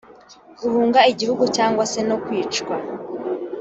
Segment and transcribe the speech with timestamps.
[0.59, 2.75] guhunga igihugu cyangwa se no kwicwa